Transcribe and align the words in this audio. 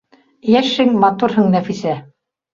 —Йәшһең, 0.53 0.95
матурһың, 1.03 1.53
Нәфисә 1.59 1.95